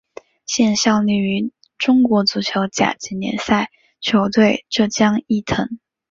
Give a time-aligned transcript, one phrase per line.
[0.47, 3.69] 现效力于中国足球甲级联赛
[3.99, 5.77] 球队浙江毅腾。